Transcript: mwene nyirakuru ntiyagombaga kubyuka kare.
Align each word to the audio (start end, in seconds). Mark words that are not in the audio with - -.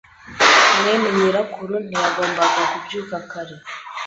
mwene 0.77 1.07
nyirakuru 1.17 1.73
ntiyagombaga 1.87 2.61
kubyuka 2.71 3.17
kare. 3.31 3.55